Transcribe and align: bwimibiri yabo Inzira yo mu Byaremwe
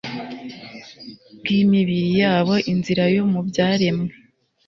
bwimibiri 1.39 2.09
yabo 2.21 2.53
Inzira 2.71 3.03
yo 3.15 3.23
mu 3.31 3.41
Byaremwe 3.47 4.11